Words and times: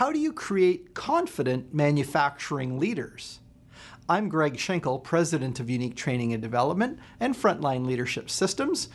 how 0.00 0.10
do 0.10 0.18
you 0.18 0.32
create 0.32 0.94
confident 0.94 1.74
manufacturing 1.74 2.78
leaders? 2.78 3.40
I'm 4.08 4.30
Greg 4.30 4.58
Schenkel, 4.58 4.98
President 4.98 5.60
of 5.60 5.68
Unique 5.68 5.94
Training 5.94 6.32
and 6.32 6.42
Development 6.42 6.98
and 7.20 7.36
Frontline 7.36 7.84
Leadership 7.84 8.30
Systems. 8.30 8.88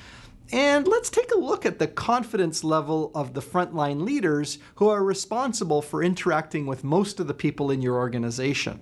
And 0.51 0.87
let's 0.87 1.11
take 1.11 1.31
a 1.31 1.37
look 1.37 1.63
at 1.63 1.77
the 1.77 1.85
confidence 1.85 2.63
level 2.63 3.11
of 3.13 3.35
the 3.35 3.41
frontline 3.43 4.01
leaders 4.01 4.57
who 4.77 4.89
are 4.89 5.03
responsible 5.03 5.83
for 5.83 6.01
interacting 6.01 6.65
with 6.65 6.83
most 6.83 7.19
of 7.19 7.27
the 7.27 7.35
people 7.35 7.69
in 7.69 7.83
your 7.83 7.97
organization. 7.97 8.81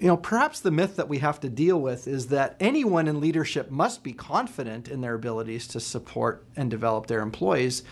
You 0.00 0.08
know, 0.08 0.16
perhaps 0.16 0.58
the 0.58 0.72
myth 0.72 0.96
that 0.96 1.08
we 1.08 1.18
have 1.18 1.38
to 1.42 1.48
deal 1.48 1.80
with 1.80 2.08
is 2.08 2.26
that 2.30 2.56
anyone 2.58 3.06
in 3.06 3.20
leadership 3.20 3.70
must 3.70 4.02
be 4.02 4.14
confident 4.14 4.88
in 4.88 5.00
their 5.00 5.14
abilities 5.14 5.68
to 5.68 5.78
support 5.78 6.44
and 6.56 6.68
develop 6.68 7.06
their 7.06 7.20
employees. 7.20 7.84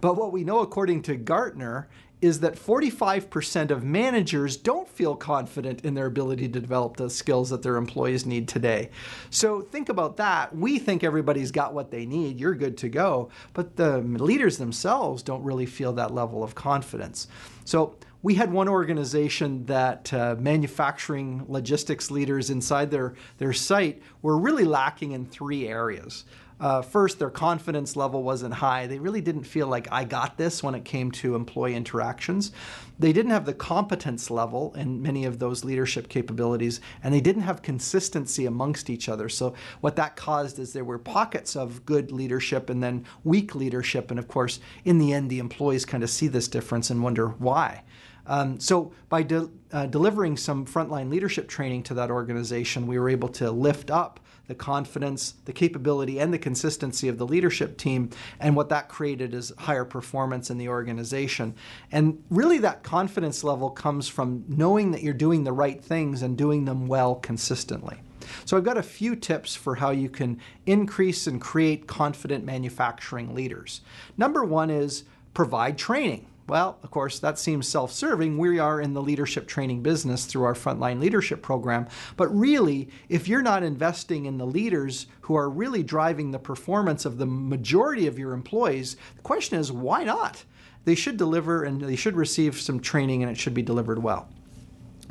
But 0.00 0.16
what 0.16 0.32
we 0.32 0.42
know, 0.42 0.58
according 0.58 1.02
to 1.02 1.14
Gartner, 1.14 1.88
is 2.24 2.40
that 2.40 2.54
45% 2.54 3.70
of 3.70 3.84
managers 3.84 4.56
don't 4.56 4.88
feel 4.88 5.14
confident 5.14 5.84
in 5.84 5.92
their 5.92 6.06
ability 6.06 6.48
to 6.48 6.58
develop 6.58 6.96
the 6.96 7.10
skills 7.10 7.50
that 7.50 7.62
their 7.62 7.76
employees 7.76 8.24
need 8.24 8.48
today. 8.48 8.88
So 9.28 9.60
think 9.60 9.90
about 9.90 10.16
that. 10.16 10.56
We 10.56 10.78
think 10.78 11.04
everybody's 11.04 11.50
got 11.50 11.74
what 11.74 11.90
they 11.90 12.06
need, 12.06 12.40
you're 12.40 12.54
good 12.54 12.78
to 12.78 12.88
go, 12.88 13.28
but 13.52 13.76
the 13.76 13.98
leaders 13.98 14.56
themselves 14.56 15.22
don't 15.22 15.42
really 15.42 15.66
feel 15.66 15.92
that 15.92 16.14
level 16.14 16.42
of 16.42 16.54
confidence. 16.54 17.28
So 17.66 17.94
we 18.22 18.36
had 18.36 18.50
one 18.50 18.68
organization 18.70 19.66
that 19.66 20.10
uh, 20.14 20.36
manufacturing 20.38 21.44
logistics 21.46 22.10
leaders 22.10 22.48
inside 22.48 22.90
their, 22.90 23.16
their 23.36 23.52
site 23.52 24.00
were 24.22 24.38
really 24.38 24.64
lacking 24.64 25.12
in 25.12 25.26
three 25.26 25.68
areas. 25.68 26.24
Uh, 26.60 26.82
first, 26.82 27.18
their 27.18 27.30
confidence 27.30 27.96
level 27.96 28.22
wasn't 28.22 28.54
high. 28.54 28.86
They 28.86 28.98
really 28.98 29.20
didn't 29.20 29.44
feel 29.44 29.66
like 29.66 29.88
I 29.90 30.04
got 30.04 30.38
this 30.38 30.62
when 30.62 30.74
it 30.74 30.84
came 30.84 31.10
to 31.12 31.34
employee 31.34 31.74
interactions. 31.74 32.52
They 32.98 33.12
didn't 33.12 33.32
have 33.32 33.44
the 33.44 33.54
competence 33.54 34.30
level 34.30 34.72
in 34.74 35.02
many 35.02 35.24
of 35.24 35.40
those 35.40 35.64
leadership 35.64 36.08
capabilities, 36.08 36.80
and 37.02 37.12
they 37.12 37.20
didn't 37.20 37.42
have 37.42 37.62
consistency 37.62 38.46
amongst 38.46 38.88
each 38.88 39.08
other. 39.08 39.28
So, 39.28 39.54
what 39.80 39.96
that 39.96 40.14
caused 40.14 40.58
is 40.60 40.72
there 40.72 40.84
were 40.84 40.98
pockets 40.98 41.56
of 41.56 41.84
good 41.84 42.12
leadership 42.12 42.70
and 42.70 42.82
then 42.82 43.04
weak 43.24 43.54
leadership. 43.54 44.10
And 44.10 44.20
of 44.20 44.28
course, 44.28 44.60
in 44.84 44.98
the 44.98 45.12
end, 45.12 45.30
the 45.30 45.40
employees 45.40 45.84
kind 45.84 46.04
of 46.04 46.10
see 46.10 46.28
this 46.28 46.46
difference 46.46 46.88
and 46.88 47.02
wonder 47.02 47.28
why. 47.28 47.82
Um, 48.26 48.58
so 48.58 48.92
by 49.08 49.22
de 49.22 49.48
uh, 49.72 49.86
delivering 49.86 50.36
some 50.36 50.64
frontline 50.64 51.10
leadership 51.10 51.48
training 51.48 51.82
to 51.84 51.94
that 51.94 52.10
organization, 52.10 52.86
we 52.86 52.98
were 52.98 53.08
able 53.08 53.28
to 53.28 53.50
lift 53.50 53.90
up 53.90 54.20
the 54.46 54.54
confidence, 54.54 55.34
the 55.46 55.52
capability, 55.52 56.20
and 56.20 56.32
the 56.32 56.38
consistency 56.38 57.08
of 57.08 57.18
the 57.18 57.26
leadership 57.26 57.78
team. 57.78 58.10
And 58.38 58.54
what 58.54 58.68
that 58.68 58.88
created 58.88 59.34
is 59.34 59.52
higher 59.58 59.84
performance 59.84 60.50
in 60.50 60.58
the 60.58 60.68
organization. 60.68 61.54
And 61.90 62.22
really, 62.30 62.58
that 62.58 62.82
confidence 62.82 63.42
level 63.42 63.70
comes 63.70 64.08
from 64.08 64.44
knowing 64.48 64.90
that 64.92 65.02
you're 65.02 65.14
doing 65.14 65.44
the 65.44 65.52
right 65.52 65.82
things 65.82 66.22
and 66.22 66.36
doing 66.36 66.66
them 66.66 66.86
well 66.86 67.14
consistently. 67.14 68.00
So 68.44 68.56
I've 68.56 68.64
got 68.64 68.78
a 68.78 68.82
few 68.82 69.16
tips 69.16 69.54
for 69.54 69.76
how 69.76 69.90
you 69.90 70.08
can 70.08 70.40
increase 70.66 71.26
and 71.26 71.40
create 71.40 71.86
confident 71.86 72.44
manufacturing 72.44 73.34
leaders. 73.34 73.80
Number 74.16 74.44
one 74.44 74.70
is 74.70 75.04
provide 75.34 75.76
training. 75.78 76.26
Well, 76.46 76.78
of 76.82 76.90
course, 76.90 77.18
that 77.20 77.38
seems 77.38 77.66
self 77.66 77.90
serving. 77.90 78.36
We 78.36 78.58
are 78.58 78.80
in 78.80 78.92
the 78.92 79.00
leadership 79.00 79.48
training 79.48 79.82
business 79.82 80.26
through 80.26 80.44
our 80.44 80.54
frontline 80.54 81.00
leadership 81.00 81.40
program. 81.40 81.86
But 82.16 82.28
really, 82.36 82.90
if 83.08 83.28
you're 83.28 83.42
not 83.42 83.62
investing 83.62 84.26
in 84.26 84.36
the 84.36 84.46
leaders 84.46 85.06
who 85.22 85.36
are 85.36 85.48
really 85.48 85.82
driving 85.82 86.30
the 86.30 86.38
performance 86.38 87.06
of 87.06 87.16
the 87.16 87.26
majority 87.26 88.06
of 88.06 88.18
your 88.18 88.32
employees, 88.32 88.96
the 89.16 89.22
question 89.22 89.58
is 89.58 89.72
why 89.72 90.04
not? 90.04 90.44
They 90.84 90.94
should 90.94 91.16
deliver 91.16 91.64
and 91.64 91.80
they 91.80 91.96
should 91.96 92.16
receive 92.16 92.60
some 92.60 92.78
training 92.78 93.22
and 93.22 93.32
it 93.32 93.38
should 93.38 93.54
be 93.54 93.62
delivered 93.62 94.02
well. 94.02 94.28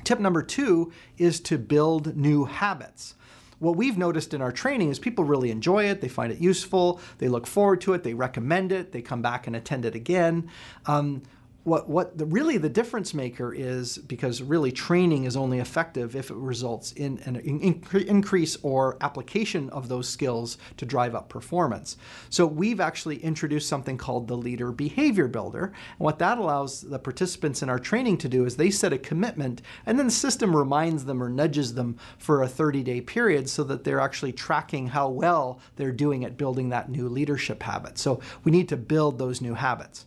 Tip 0.03 0.19
number 0.19 0.43
two 0.43 0.91
is 1.17 1.39
to 1.41 1.57
build 1.57 2.15
new 2.15 2.45
habits 2.45 3.15
what 3.63 3.77
we've 3.77 3.97
noticed 3.97 4.33
in 4.33 4.41
our 4.41 4.51
training 4.51 4.89
is 4.89 4.99
people 4.99 5.23
really 5.23 5.49
enjoy 5.49 5.85
it, 5.85 6.01
they 6.01 6.09
find 6.09 6.31
it 6.31 6.39
useful, 6.39 6.99
they 7.19 7.29
look 7.29 7.47
forward 7.47 7.79
to 7.81 7.93
it, 7.93 8.03
they 8.03 8.13
recommend 8.13 8.71
it, 8.71 8.91
they 8.91 9.01
come 9.01 9.21
back 9.21 9.47
and 9.47 9.55
attend 9.55 9.85
it 9.85 9.95
again. 9.95 10.49
Um, 10.85 11.23
what 11.63 11.87
what 11.87 12.17
the, 12.17 12.25
really 12.25 12.57
the 12.57 12.69
difference 12.69 13.13
maker 13.13 13.53
is 13.53 13.97
because 13.97 14.41
really 14.41 14.71
training 14.71 15.23
is 15.23 15.37
only 15.37 15.59
effective 15.59 16.15
if 16.15 16.29
it 16.29 16.35
results 16.35 16.91
in 16.93 17.19
an 17.25 17.37
in, 17.37 17.83
increase 18.07 18.57
or 18.63 18.97
application 19.01 19.69
of 19.69 19.87
those 19.87 20.09
skills 20.09 20.57
to 20.77 20.85
drive 20.85 21.15
up 21.15 21.29
performance. 21.29 21.97
So 22.29 22.45
we've 22.45 22.81
actually 22.81 23.17
introduced 23.17 23.69
something 23.69 23.97
called 23.97 24.27
the 24.27 24.35
leader 24.35 24.71
behavior 24.71 25.27
builder. 25.27 25.65
And 25.65 25.99
what 25.99 26.19
that 26.19 26.37
allows 26.37 26.81
the 26.81 26.99
participants 26.99 27.61
in 27.61 27.69
our 27.69 27.79
training 27.79 28.17
to 28.19 28.29
do 28.29 28.45
is 28.45 28.57
they 28.57 28.69
set 28.69 28.93
a 28.93 28.97
commitment 28.97 29.61
and 29.85 29.97
then 29.97 30.07
the 30.07 30.11
system 30.11 30.55
reminds 30.55 31.05
them 31.05 31.23
or 31.23 31.29
nudges 31.29 31.73
them 31.75 31.97
for 32.17 32.43
a 32.43 32.47
30-day 32.47 33.01
period 33.01 33.49
so 33.49 33.63
that 33.63 33.83
they're 33.83 33.99
actually 33.99 34.33
tracking 34.33 34.87
how 34.87 35.07
well 35.07 35.59
they're 35.77 35.91
doing 35.91 36.25
at 36.25 36.37
building 36.37 36.69
that 36.69 36.89
new 36.89 37.07
leadership 37.07 37.63
habit. 37.63 37.97
So 37.97 38.19
we 38.43 38.51
need 38.51 38.67
to 38.69 38.77
build 38.77 39.17
those 39.17 39.41
new 39.41 39.53
habits. 39.53 40.05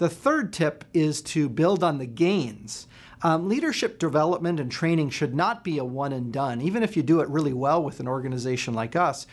The 0.00 0.08
third 0.08 0.54
tip 0.54 0.86
is 0.94 1.20
to 1.20 1.46
build 1.50 1.84
on 1.84 1.98
the 1.98 2.06
gains. 2.06 2.88
Um, 3.20 3.50
leadership 3.50 3.98
development 3.98 4.58
and 4.58 4.72
training 4.72 5.10
should 5.10 5.34
not 5.34 5.62
be 5.62 5.76
a 5.76 5.84
one 5.84 6.14
and 6.14 6.32
done. 6.32 6.62
Even 6.62 6.82
if 6.82 6.96
you 6.96 7.02
do 7.02 7.20
it 7.20 7.28
really 7.28 7.52
well 7.52 7.82
with 7.82 8.00
an 8.00 8.08
organization 8.08 8.72
like 8.72 8.96
us, 8.96 9.26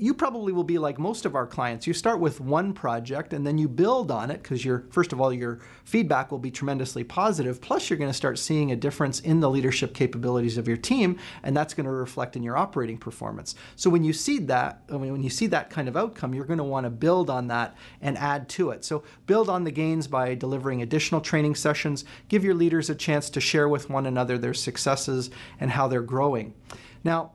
you 0.00 0.14
probably 0.14 0.50
will 0.50 0.64
be 0.64 0.78
like 0.78 0.98
most 0.98 1.26
of 1.26 1.34
our 1.34 1.46
clients. 1.46 1.86
You 1.86 1.92
start 1.92 2.20
with 2.20 2.40
one 2.40 2.72
project 2.72 3.34
and 3.34 3.46
then 3.46 3.58
you 3.58 3.68
build 3.68 4.10
on 4.10 4.30
it 4.30 4.42
because 4.42 4.66
first 4.90 5.12
of 5.12 5.20
all 5.20 5.30
your 5.30 5.60
feedback 5.84 6.30
will 6.30 6.38
be 6.38 6.50
tremendously 6.50 7.04
positive. 7.04 7.60
Plus 7.60 7.90
you're 7.90 7.98
going 7.98 8.08
to 8.08 8.16
start 8.16 8.38
seeing 8.38 8.72
a 8.72 8.76
difference 8.76 9.20
in 9.20 9.40
the 9.40 9.50
leadership 9.50 9.92
capabilities 9.92 10.56
of 10.56 10.66
your 10.66 10.78
team 10.78 11.18
and 11.42 11.54
that's 11.54 11.74
going 11.74 11.84
to 11.84 11.92
reflect 11.92 12.34
in 12.34 12.42
your 12.42 12.56
operating 12.56 12.96
performance. 12.96 13.54
So 13.76 13.90
when 13.90 14.02
you 14.02 14.14
see 14.14 14.38
that, 14.38 14.80
I 14.88 14.96
mean, 14.96 15.12
when 15.12 15.22
you 15.22 15.28
see 15.28 15.48
that 15.48 15.68
kind 15.68 15.86
of 15.86 15.98
outcome, 15.98 16.32
you're 16.32 16.46
going 16.46 16.56
to 16.56 16.64
want 16.64 16.84
to 16.84 16.90
build 16.90 17.28
on 17.28 17.48
that 17.48 17.76
and 18.00 18.16
add 18.16 18.48
to 18.50 18.70
it. 18.70 18.86
So 18.86 19.04
build 19.26 19.50
on 19.50 19.64
the 19.64 19.70
gains 19.70 20.06
by 20.10 20.34
delivering 20.34 20.82
additional 20.82 21.20
training 21.20 21.54
sessions, 21.54 22.04
give 22.28 22.44
your 22.44 22.54
leaders 22.54 22.90
a 22.90 22.94
chance 22.94 23.30
to 23.30 23.40
share 23.40 23.68
with 23.68 23.88
one 23.88 24.06
another 24.06 24.36
their 24.36 24.54
successes 24.54 25.30
and 25.58 25.70
how 25.70 25.88
they're 25.88 26.02
growing. 26.02 26.54
Now, 27.04 27.32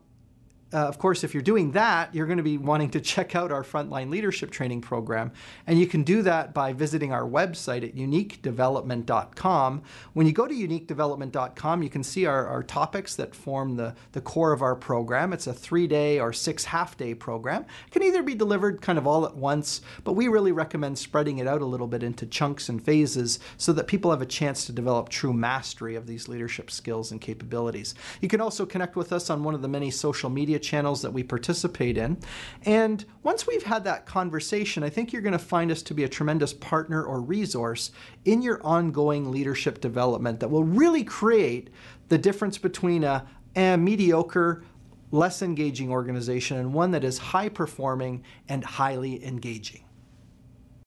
uh, 0.75 0.79
of 0.79 0.99
course, 0.99 1.23
if 1.23 1.33
you're 1.33 1.41
doing 1.41 1.71
that, 1.71 2.13
you're 2.13 2.25
going 2.25 2.35
to 2.35 2.43
be 2.43 2.57
wanting 2.57 2.89
to 2.89 2.99
check 2.99 3.33
out 3.33 3.49
our 3.49 3.63
frontline 3.63 4.09
leadership 4.09 4.51
training 4.51 4.81
program. 4.81 5.31
And 5.67 5.79
you 5.79 5.87
can 5.87 6.03
do 6.03 6.21
that 6.23 6.53
by 6.53 6.73
visiting 6.73 7.13
our 7.13 7.23
website 7.23 7.85
at 7.85 7.95
uniquedevelopment.com. 7.95 9.83
When 10.11 10.27
you 10.27 10.33
go 10.33 10.47
to 10.47 10.53
uniquedevelopment.com, 10.53 11.81
you 11.81 11.89
can 11.89 12.03
see 12.03 12.25
our, 12.25 12.45
our 12.45 12.61
topics 12.61 13.15
that 13.15 13.33
form 13.33 13.77
the, 13.77 13.95
the 14.11 14.19
core 14.19 14.51
of 14.51 14.61
our 14.61 14.75
program. 14.75 15.31
It's 15.31 15.47
a 15.47 15.53
three 15.53 15.87
day 15.87 16.19
or 16.19 16.33
six 16.33 16.65
half 16.65 16.97
day 16.97 17.13
program. 17.13 17.65
It 17.87 17.91
can 17.91 18.03
either 18.03 18.21
be 18.21 18.35
delivered 18.35 18.81
kind 18.81 18.97
of 18.97 19.07
all 19.07 19.25
at 19.25 19.37
once, 19.37 19.79
but 20.03 20.13
we 20.13 20.27
really 20.27 20.51
recommend 20.51 20.97
spreading 20.97 21.37
it 21.37 21.47
out 21.47 21.61
a 21.61 21.65
little 21.65 21.87
bit 21.87 22.03
into 22.03 22.25
chunks 22.25 22.67
and 22.67 22.83
phases 22.83 23.39
so 23.55 23.71
that 23.71 23.87
people 23.87 24.11
have 24.11 24.21
a 24.21 24.25
chance 24.25 24.65
to 24.65 24.73
develop 24.73 25.07
true 25.07 25.31
mastery 25.31 25.95
of 25.95 26.05
these 26.05 26.27
leadership 26.27 26.69
skills 26.69 27.13
and 27.13 27.21
capabilities. 27.21 27.95
You 28.19 28.27
can 28.27 28.41
also 28.41 28.65
connect 28.65 28.97
with 28.97 29.13
us 29.13 29.29
on 29.29 29.41
one 29.41 29.55
of 29.55 29.61
the 29.61 29.69
many 29.69 29.89
social 29.89 30.29
media 30.29 30.59
channels 30.65 31.01
that 31.01 31.11
we 31.11 31.23
participate 31.23 31.97
in. 31.97 32.17
And 32.65 33.05
once 33.23 33.47
we've 33.47 33.63
had 33.63 33.83
that 33.85 34.05
conversation, 34.05 34.83
I 34.83 34.89
think 34.89 35.13
you're 35.13 35.21
going 35.21 35.33
to 35.33 35.39
find 35.39 35.71
us 35.71 35.81
to 35.83 35.93
be 35.93 36.03
a 36.03 36.09
tremendous 36.09 36.53
partner 36.53 37.03
or 37.03 37.21
resource 37.21 37.91
in 38.25 38.41
your 38.41 38.61
ongoing 38.65 39.31
leadership 39.31 39.79
development 39.79 40.39
that 40.41 40.49
will 40.49 40.63
really 40.63 41.03
create 41.03 41.69
the 42.09 42.17
difference 42.17 42.57
between 42.57 43.03
a, 43.03 43.25
a 43.55 43.77
mediocre, 43.77 44.63
less 45.11 45.41
engaging 45.41 45.91
organization 45.91 46.57
and 46.57 46.73
one 46.73 46.91
that 46.91 47.03
is 47.03 47.17
high 47.17 47.49
performing 47.49 48.23
and 48.49 48.63
highly 48.63 49.25
engaging. 49.25 49.84